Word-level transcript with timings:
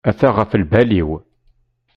Ata 0.09 0.29
ɣef 0.37 0.51
lbal-iw. 0.61 1.09